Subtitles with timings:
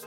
[0.00, 0.06] グ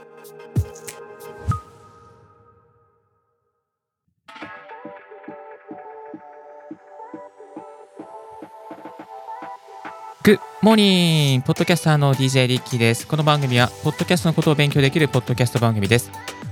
[10.32, 13.06] ッモーニンポッドキャスターの DJ リッキーです。
[13.06, 16.10] この番組は、ポッドキャストのことを勉強できるポッドキャスト番組です。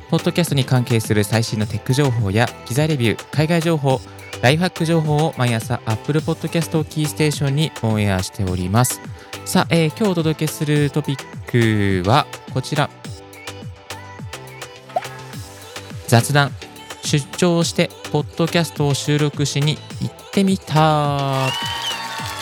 [0.08, 4.00] ポッドキャストに関係する最新のテック情報や機材レビュー、海外情報、
[4.40, 9.00] ライフハック情報を毎朝 Apple Podcast をキーステーションにオンエアしております。
[9.46, 13.01] さあ、えー今日お届けするトピックはこちら。
[16.12, 16.50] 雑談。
[17.02, 21.48] 出張してポッドキャストを収録しに行ってみた。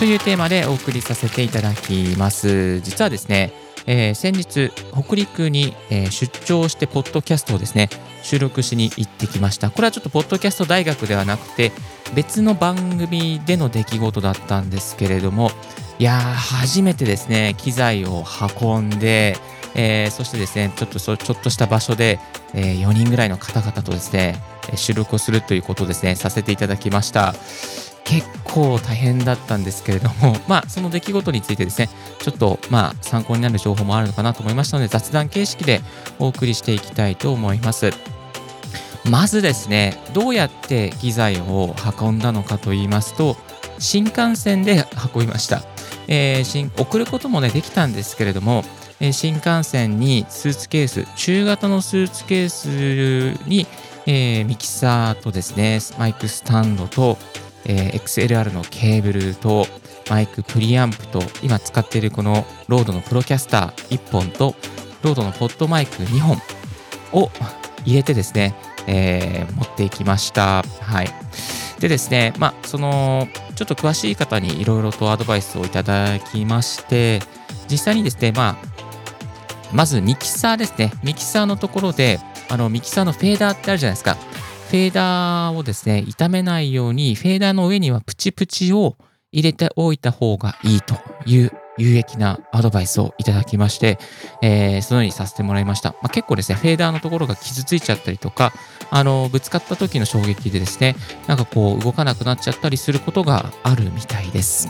[0.00, 2.80] というテーマでお送りさせていただきます。
[2.80, 3.52] 実はですね、
[3.86, 7.90] えー先日、北陸に、え出張して、ポッドキャストをですね、
[8.24, 9.70] 収録しに行ってきました。
[9.70, 11.70] これはちょっと、ポッドキャスト大学ではなくて、
[12.12, 15.52] 別の番組での出来事だったんですけれども、
[16.00, 18.24] いやー、初めてですね、機材を
[18.60, 19.36] 運んで、
[19.74, 22.18] えーそしてですね、ちょっとそちょっとした場所で、
[22.54, 24.42] え4人ぐらいの方々とですね、
[24.74, 27.34] 収録をするということをですね、させていただきました。
[28.04, 35.80] 結構大変だったんですけれども、 まあ、その出来事についてですね、ちょっと、まあ、参考になる情報もあるのかなと思いましたので、雑談形式で
[36.18, 37.92] お送りしていきたいと思います。
[39.04, 43.36] まずですね、どうやって機材を運んだのかと言いますと、
[43.78, 44.84] 新幹線で
[45.14, 45.62] 運びました。
[46.10, 48.64] えー送ることもね、できたんですけれども、
[49.00, 52.66] えー新幹線にスーツケース、中型のスーツケース
[53.48, 53.66] に、
[54.06, 57.16] えーミキサーとですね、マイクスタンドと、
[57.64, 59.66] えー XLR のケーブルと
[60.10, 64.56] マイクプリアンプと今使っているこの RODE の Procaster 1本と
[65.02, 66.36] RODE の PodMic 2本
[67.12, 67.30] を
[67.84, 68.56] 入れてですね、
[68.88, 70.64] えー持っていきました。
[70.80, 71.08] はい。
[71.78, 73.26] でですね、まあ、その、
[73.60, 77.20] ちょっと詳しい方にいろいろとアドバイスをいただきまして、
[77.70, 78.58] 実際にですね、まあ、
[79.70, 80.90] まずミキサーですね。
[81.04, 84.14] ミキサーのところで、あの、ミキサーのフェーダーってあるじゃないですか。
[84.14, 88.96] フェーダーをですね、傷めないように、フェーダーの上にはプチプチを
[89.30, 90.94] 入れておいた方がいいと
[91.26, 93.98] いう有益なアドバイスをいただきまして、
[94.42, 95.90] えーそのようにさせてもらいました。
[96.02, 98.52] まあ、結構ですね、フェーダーのところが傷ついちゃったりとか、
[98.90, 104.68] あの、ぶつかった時の衝撃でですね、なんかこう動かなくなっちゃったりすることがあるみたいです。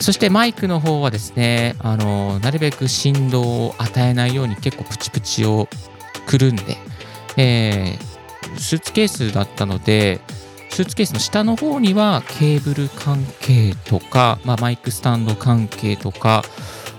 [0.00, 5.68] そしてマイクの方はですね、あの、なるべく振動を与えないように結構プチプチを
[6.26, 6.76] くるんで、
[7.36, 8.08] えー
[8.56, 10.20] スーツケースだったので、
[10.78, 16.44] スーツケースの下の方にはケーブル関係とか、まあ、マイクスタンド関係とか、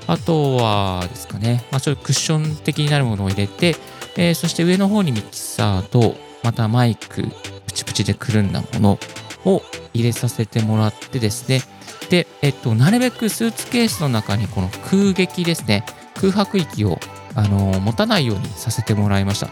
[0.06, 3.78] あとはですかね、まあ、そういうクッション的になるものを入れて、
[4.18, 7.24] えーそして上の方にミキサーと、またマイク、
[7.68, 9.00] プチプチでくるんだもの
[9.46, 9.62] を
[9.94, 11.62] 入れさせてもらってですね、
[12.10, 15.86] で、えっと、なるべくスーツケースの中にこの空撃ですね、
[16.16, 17.00] 空白域を
[17.36, 19.48] あの持たないようにさせてもらいました。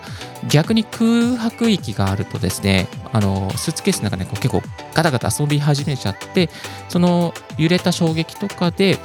[0.49, 4.61] 逆に空白域があるとですね、あのスーツケースの中でこう結構
[4.93, 6.49] ガタガタ遊び始めちゃって、
[6.89, 8.97] その揺れた衝撃とかで、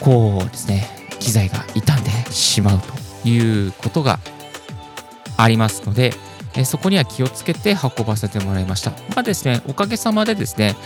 [0.00, 2.80] こうですね、機材が傷んでしまう
[3.22, 4.18] ということが
[5.36, 6.12] ありますので、
[6.54, 8.90] えそこには気をつけて運ばせてもらいました。
[8.90, 10.76] まあですね、おかげさまでですね、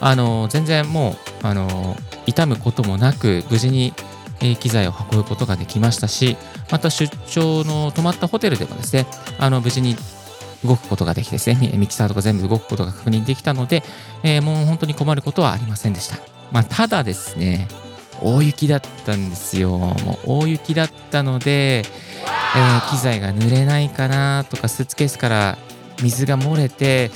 [0.00, 1.96] あの全然もう、あの
[2.26, 3.94] 痛むこともなく、無事に
[4.42, 6.36] え機材を運ぶことができましたし、
[6.70, 9.06] また出張の泊まったホテルでもですね、
[9.38, 9.96] あの無事に
[10.64, 13.82] 動くことができてですね、ミキサーとか全部動くことが確認できたので、
[14.22, 16.16] えーもう本当に困ることはありませんでした。
[16.50, 17.68] まあ、ただですね、
[18.20, 19.76] 大雪だったんですよ。
[19.78, 25.58] もう大雪だったので、えー機材が濡れないかなとか、スーツケースから
[26.02, 27.10] 水が漏れて、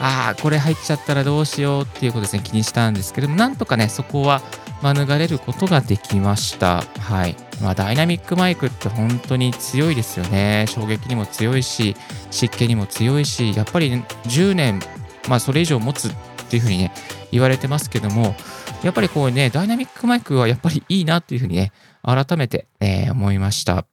[0.00, 4.42] ああ、これ入っちゃったらどうしようっていうことですね、気にしたんですけども、なんとかね、そこは
[4.82, 6.82] 免れることができました。
[6.98, 7.36] はい。
[7.60, 10.66] まあ、ダイナミックマイクって本当に強いですよね。
[10.68, 11.96] 衝撃にも強いし、
[12.30, 13.90] 湿気にも強いし、やっぱり
[14.24, 14.80] 10年、
[15.28, 16.12] まあ、それ以上持つっ
[16.48, 16.92] ていうふうにね、
[17.30, 18.34] 言われてますけども、
[18.82, 21.72] やっぱりこうね、ダイナミックマイクはやっぱりいいなっていうふうにね、
[22.02, 23.86] 改めて、えー思いました。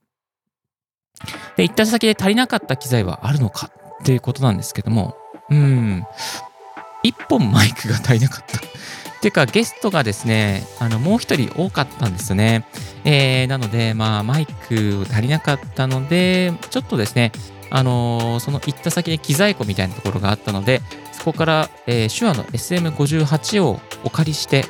[1.55, 3.69] で、行った先で足りなかった機材はあるのか
[4.01, 5.15] っていうことなんですけども、
[5.49, 6.05] うん、
[7.03, 8.59] 一本マイクが足りなかった。
[9.19, 12.65] っていうか、ゲストがですね、あの、もう一人多かったんですよね。
[13.03, 17.33] えーなので、まあ、マイク足りなかったので、ちょっとですね、
[17.69, 20.81] あのーその行った先で機材庫みたいなところがあったので、
[21.11, 24.65] そこから、えー手話の SM58 をお借りして、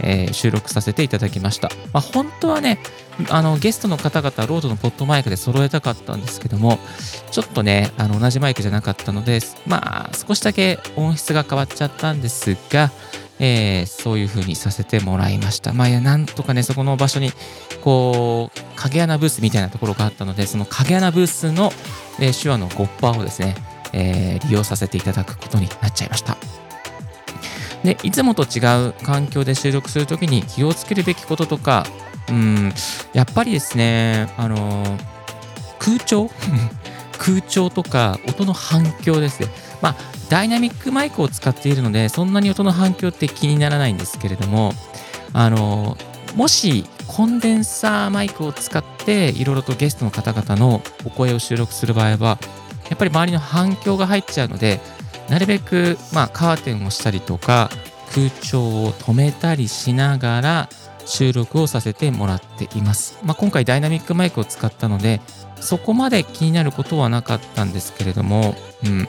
[0.00, 1.68] えー収録させていただきました。
[1.92, 2.78] まあ、本当はね、
[3.30, 6.78] あのゲストの方々、 RODE の PodMic で揃えたかったんですけども、
[7.32, 12.92] ちょっとね、あの同じマイクじゃなかったので、まあ、少しだけ音質が変わっちゃったんですが、
[13.40, 15.72] えー、そういう風にさせてもらいました。
[15.72, 17.32] まあ、なんとかね、そこの場所に、
[17.82, 21.72] こう、影穴ブースみたいなところがあったので、その影穴ブースの、
[22.18, 23.54] えー、手話の5%をですね、
[23.92, 26.36] えー、利用させていただくことになっちゃいました。
[27.84, 28.58] で、いつもと違
[28.88, 31.86] う環境で収録するときに気をつけるべきこととか、
[32.28, 32.72] うん、
[33.12, 34.98] やっぱりですね、あの、
[35.78, 36.30] 空調？
[37.18, 39.48] 空調とか音の反響ですね。
[39.82, 39.96] まあ、
[40.28, 44.72] ダイナミックマイクを使っているので、そんなに音の反響って気にならないんですけれども、
[45.32, 45.96] あの、
[46.34, 52.38] もしコンデンサーマイクを使っていろいろとゲストの方々のお声を収録する場合は、
[52.90, 54.80] やっぱり周りの反響が入っちゃうので、
[55.28, 57.70] なるべく、まあ、カーテンをしたりとか、
[58.14, 60.68] 空調を止めたりしながら
[61.04, 63.18] 収録をさせてもらっています。
[63.22, 65.20] まあ、今回ダイナミックマイクを使ったので、
[65.60, 69.08] そこまで気になることはなかったんですけれども、うん。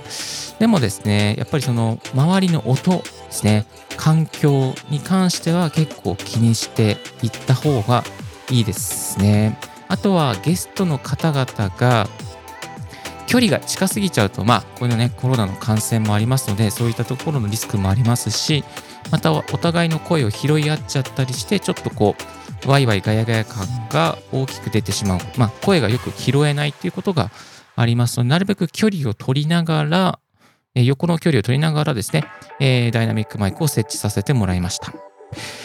[0.60, 3.66] でもですね、やっぱりその周りの音ですね、
[3.98, 8.04] 環境に関しては結構気にしていった方が
[8.50, 9.58] いいですね。
[9.88, 11.46] あとはゲストの方々
[11.78, 12.08] が
[13.30, 18.64] 距離が近すぎちゃうと、まあ、こういうのね、コロナの感染もありますので、そういったところのリスクもありますし、
[19.12, 25.20] またはお互いの声を拾い合っちゃったりして、ちょっとこう、ワイワイガヤガヤ感が大きく出てしまう。
[25.38, 27.32] まあ、声がよく拾えないっていうことが
[27.76, 30.20] ありますので、なるべく距離を取りながら、
[30.76, 32.26] え横の距離を取りながらですね、
[32.60, 34.94] えー、ダイナミックマイクを設置させてもらいました。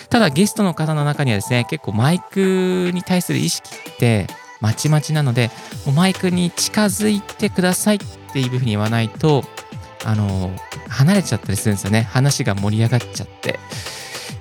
[0.09, 4.27] ただ、ゲストの方の中にはですね、結構マイクに対する意識って
[4.61, 5.51] まちまちなので、
[5.85, 7.99] もうマイクに近づいてくださいっ
[8.33, 9.45] ていうふうに言わないと、
[10.05, 10.53] あの、
[10.89, 12.03] 離れちゃったりするんですよね。
[12.03, 13.59] 話が盛り上がっちゃって。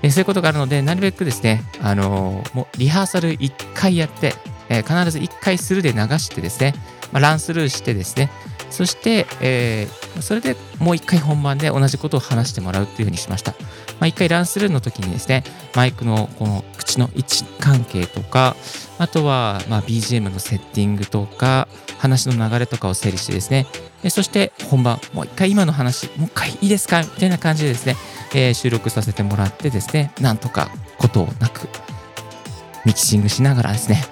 [0.04, 4.36] えそういうことがあるので、なるべくですね、あのもうリハーサル1回やって、
[4.70, 6.76] え、必ず1回するで流してですね、
[7.14, 8.30] まあ、ランスルーしてですね、
[8.70, 13.54] そして、えー、それでもう1回本番で同じことを話してもらうっていうふうにしました。
[14.00, 18.58] まあ、1回ランスルーの時にですね、マイクのこの口の位置関係とか、
[18.98, 21.70] あとはま BGM のセッティングとか、
[22.00, 23.68] 話の流れとかを整理してですね、
[24.10, 27.02] そして本番、もう1回今の話、もう1回いいですか？
[27.02, 27.96] みたいな感じでですね、
[28.34, 31.68] えー、収録させてもらってですね、なんとかことなく、
[32.86, 34.04] ミキシングしながらですね、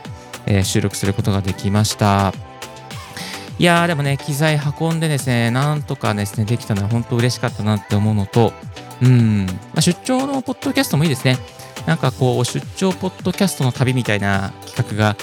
[0.45, 2.33] えー、収録することができました。
[3.59, 8.53] いやーでもね、機材運んでですね、なんとかですね、できたのは本当嬉しかったなって思うのと、
[9.01, 11.37] うん、まあ、出張のポッドキャストもいいですね。
[11.85, 15.15] なんかこう、出張ポッドキャストの旅みたいな企画が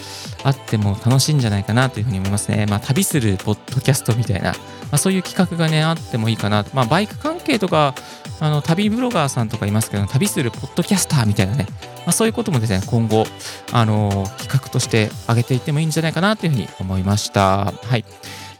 [0.44, 2.66] あっても楽しいんじゃないかなというふうに思いますね。
[2.66, 4.56] まあ、旅するポッドキャストみたいな、ま
[4.92, 6.64] あ、そういう企画がね、あってもいいかな。
[6.74, 7.94] まあ、バイク関係とか、
[8.40, 11.66] あの、旅ブロガーさんとかいますけど、旅するポッドキャスターみたいなね、
[12.06, 13.26] まあ、そういうこともですね、今後、
[13.72, 17.72] あの、企画として上げていってもいいんじゃないかなというふうに思いました。
[17.72, 18.04] はい。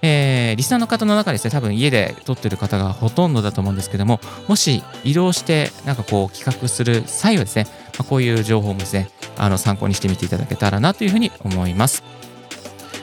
[0.02, 7.66] えー、リスナーの方の中ですね、多分家で撮ってる方がほとんどだと思うんですけども、もし移動してなんかこう企画する際はですね、
[7.98, 12.02] ま、こういう情報もですね、あの参考にしてみていただけたらなというふうに思います。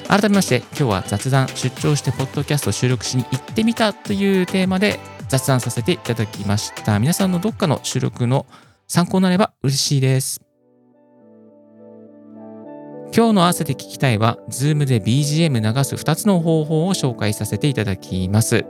[0.08, 7.00] 改めまして、今日は雑談、出張してポッドキャスト収録しに行ってみたというテーマで雑談させていただきました。
[7.00, 8.46] 皆さんのどっかの収録の
[8.88, 10.42] 参考になれば嬉しいです。
[13.16, 18.66] 今日の合わせて聞きたいは、Zoom で BGM 流す2つの方法を紹介させていただきます。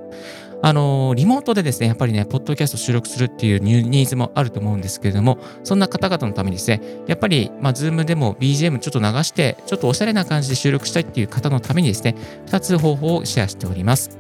[0.62, 12.16] あの、リモートでですね、やっぱりね、ポッドキャスト収録するっていうニーズもあると思うんですけれども、そんな方々のためにですね、やっぱり、まあ、Zoom でも BGM ちょっと流して、ちょっとおしゃれな感じで収録したいっていう方のためにですね、
[12.48, 14.18] 2つ方法をシェアしております。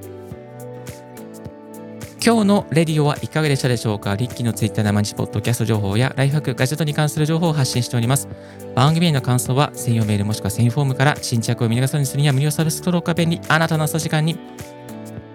[2.23, 4.15] 今日のレディオはいかがでしたでしょうか？
[4.15, 8.27] リッキーのツイッター生日ポッドキャスト情報やライフハック、ガジェットに関する情報を発信しております。
[8.73, 13.39] 番組への感想は専用メールもしくは専用フォームから新着を見逃さずにするには無料サービス登録が便利。
[13.47, 14.39] あなたの朝時間に、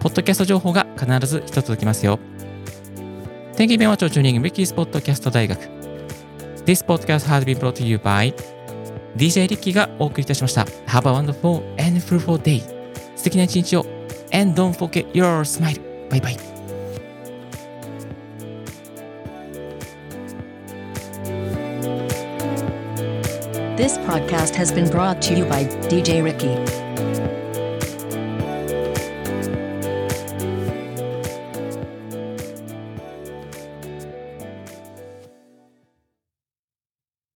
[0.01, 2.19] ポッドキャスト情報が必ず一つ届きますよ。
[3.55, 5.61] Thank you very much for tuning Ricky's Podcast 大学。
[6.65, 8.35] This podcast has been brought to you by
[9.17, 10.63] DJ リッキーがお送りいたしました。
[10.87, 12.63] Have a wonderful and fruitful day.
[13.15, 13.85] 素敵な一日を
[14.33, 15.79] and don't forget your smile.
[16.09, 16.37] バイバイ。
[23.77, 26.57] This podcast has been brought to you by DJ Ricky.